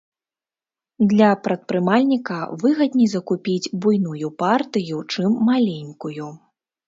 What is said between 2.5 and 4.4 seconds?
выгадней закупіць буйную